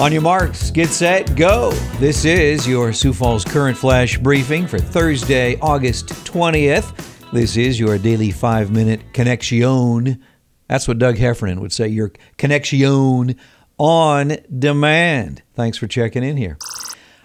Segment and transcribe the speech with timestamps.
[0.00, 1.72] On your marks, get set, go.
[1.98, 7.30] This is your Sioux Falls Current Flash briefing for Thursday, August 20th.
[7.32, 10.24] This is your daily five minute connection.
[10.68, 13.36] That's what Doug Heffernan would say, your connection
[13.76, 15.42] on demand.
[15.54, 16.56] Thanks for checking in here.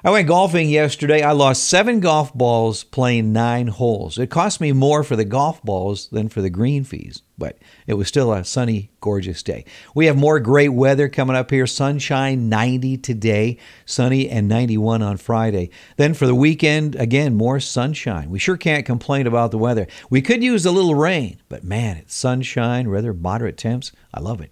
[0.05, 1.23] I went golfing yesterday.
[1.23, 4.19] I lost seven golf balls playing nine holes.
[4.19, 7.95] It cost me more for the golf balls than for the green fees, but it
[7.95, 9.65] was still a sunny, gorgeous day.
[9.95, 11.65] We have more great weather coming up here.
[11.65, 15.71] Sunshine 90 today, sunny and 91 on Friday.
[15.97, 18.29] Then for the weekend, again, more sunshine.
[18.29, 19.87] We sure can't complain about the weather.
[20.11, 23.91] We could use a little rain, but man, it's sunshine, rather moderate temps.
[24.13, 24.51] I love it.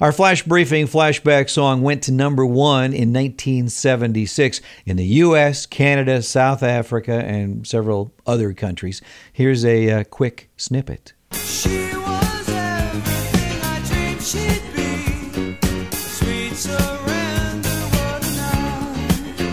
[0.00, 6.20] Our flash briefing flashback song went to number one in 1976 in the U.S., Canada,
[6.20, 9.00] South Africa, and several other countries.
[9.32, 11.12] Here's a uh, quick snippet.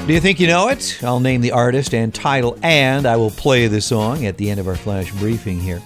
[0.07, 0.99] Do you think you know it?
[1.03, 4.59] I'll name the artist and title, and I will play the song at the end
[4.59, 5.81] of our flash briefing here.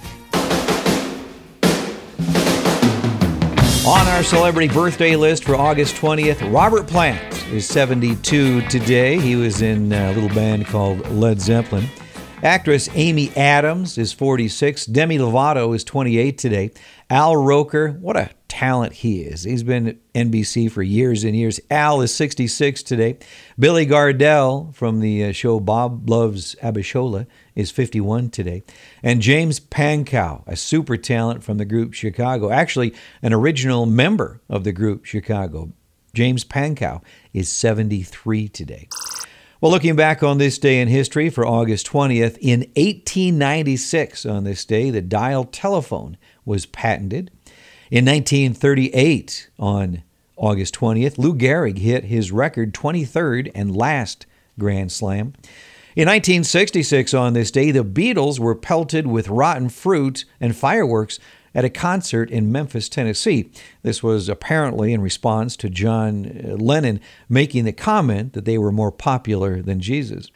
[3.85, 9.19] On our celebrity birthday list for August 20th, Robert Plant is 72 today.
[9.19, 11.85] He was in a little band called Led Zeppelin.
[12.41, 14.87] Actress Amy Adams is 46.
[14.87, 16.71] Demi Lovato is 28 today.
[17.11, 19.43] Al Roker, what a talent he is.
[19.43, 21.59] He's been at NBC for years and years.
[21.69, 23.17] Al is 66 today.
[23.57, 28.63] Billy Gardell from the uh, show Bob Loves Abishola is 51 today.
[29.03, 34.63] And James Pankow, a super talent from the group Chicago, actually an original member of
[34.63, 35.71] the group Chicago.
[36.13, 37.01] James Pankow
[37.33, 38.87] is 73 today.
[39.61, 44.65] Well, looking back on this day in history for August 20th, in 1896, on this
[44.65, 47.31] day, the dial telephone was patented.
[47.91, 50.01] In 1938, on
[50.35, 54.25] August 20th, Lou Gehrig hit his record 23rd and last
[54.57, 55.33] Grand Slam.
[55.95, 61.19] In 1966, on this day, the Beatles were pelted with rotten fruit and fireworks
[61.53, 63.51] at a concert in Memphis, Tennessee.
[63.83, 68.71] This was apparently in response to John uh, Lennon making the comment that they were
[68.71, 70.31] more popular than Jesus.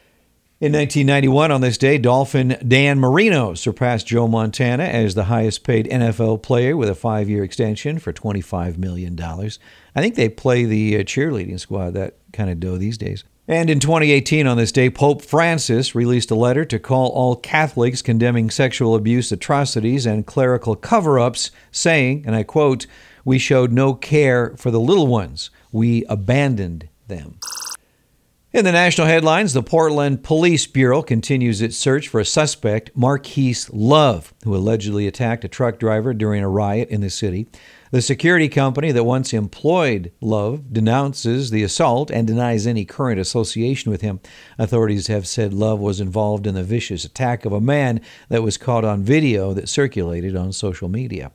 [0.60, 5.88] In 1991, on this day, Dolphin Dan Marino surpassed Joe Montana as the highest paid
[5.88, 9.18] NFL player with a five year extension for $25 million.
[9.18, 13.24] I think they play the uh, cheerleading squad that kind of dough these days.
[13.48, 18.02] And in 2018, on this day, Pope Francis released a letter to call all Catholics
[18.02, 22.86] condemning sexual abuse atrocities and clerical cover ups, saying, and I quote,
[23.24, 27.38] We showed no care for the little ones, we abandoned them.
[28.52, 33.70] In the national headlines, the Portland Police Bureau continues its search for a suspect, Marquise
[33.72, 37.46] Love, who allegedly attacked a truck driver during a riot in the city.
[37.92, 43.92] The security company that once employed Love denounces the assault and denies any current association
[43.92, 44.18] with him.
[44.58, 48.00] Authorities have said Love was involved in the vicious attack of a man
[48.30, 51.30] that was caught on video that circulated on social media.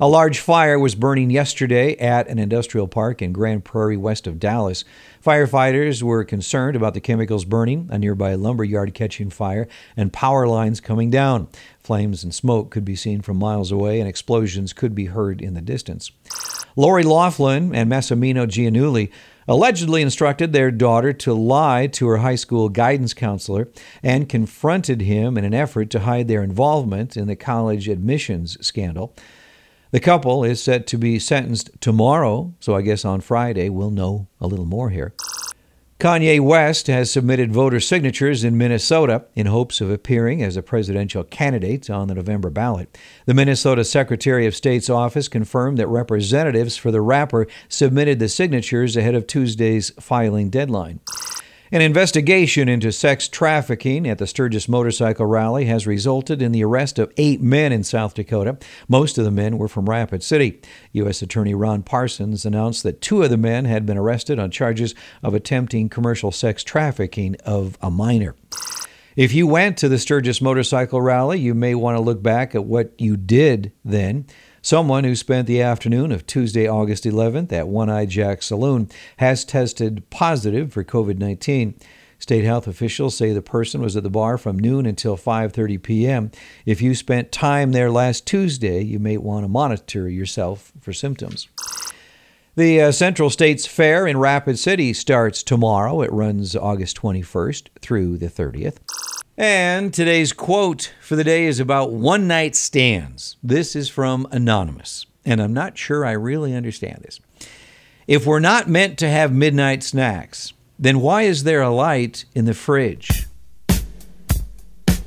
[0.00, 4.40] A large fire was burning yesterday at an industrial park in Grand Prairie, west of
[4.40, 4.84] Dallas.
[5.24, 10.48] Firefighters were concerned about the chemicals burning, a nearby lumber yard catching fire, and power
[10.48, 11.46] lines coming down.
[11.78, 15.54] Flames and smoke could be seen from miles away, and explosions could be heard in
[15.54, 16.10] the distance.
[16.74, 19.12] Lori Loughlin and Massimino Giannulli
[19.46, 23.68] allegedly instructed their daughter to lie to her high school guidance counselor
[24.02, 29.14] and confronted him in an effort to hide their involvement in the college admissions scandal.
[29.94, 34.26] The couple is set to be sentenced tomorrow, so I guess on Friday we'll know
[34.40, 35.14] a little more here.
[36.00, 41.22] Kanye West has submitted voter signatures in Minnesota in hopes of appearing as a presidential
[41.22, 42.98] candidate on the November ballot.
[43.26, 48.96] The Minnesota Secretary of State's office confirmed that representatives for the rapper submitted the signatures
[48.96, 50.98] ahead of Tuesday's filing deadline.
[51.74, 57.00] An investigation into sex trafficking at the Sturgis Motorcycle Rally has resulted in the arrest
[57.00, 58.58] of eight men in South Dakota.
[58.86, 60.60] Most of the men were from Rapid City.
[60.92, 61.20] U.S.
[61.20, 65.34] Attorney Ron Parsons announced that two of the men had been arrested on charges of
[65.34, 68.36] attempting commercial sex trafficking of a minor.
[69.16, 72.66] If you went to the Sturgis Motorcycle Rally, you may want to look back at
[72.66, 74.26] what you did then.
[74.64, 78.88] Someone who spent the afternoon of Tuesday, August 11th at One Eye Jack Saloon
[79.18, 81.74] has tested positive for COVID 19.
[82.18, 86.30] State health officials say the person was at the bar from noon until 5:30 p.m.
[86.64, 91.46] If you spent time there last Tuesday, you may want to monitor yourself for symptoms.
[92.56, 96.00] The uh, Central States Fair in Rapid City starts tomorrow.
[96.00, 98.78] It runs August 21st through the 30th.
[99.36, 103.36] And today's quote for the day is about one night stands.
[103.42, 107.18] This is from Anonymous, and I'm not sure I really understand this.
[108.06, 112.44] If we're not meant to have midnight snacks, then why is there a light in
[112.44, 113.26] the fridge?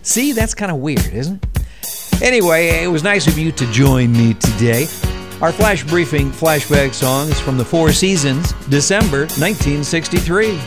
[0.01, 2.21] See, that's kind of weird, isn't it?
[2.21, 4.87] Anyway, it was nice of you to join me today.
[5.41, 10.59] Our flash briefing flashback song is from the Four Seasons, December 1963.